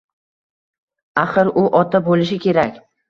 [1.25, 2.81] Axir u ota bo`lishi kerak